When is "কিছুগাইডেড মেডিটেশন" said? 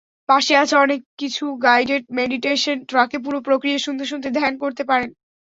1.21-2.77